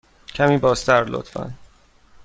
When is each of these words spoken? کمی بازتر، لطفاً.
کمی 0.35 0.57
بازتر، 0.57 1.03
لطفاً. 1.05 1.51